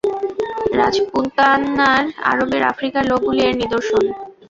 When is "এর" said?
3.41-3.55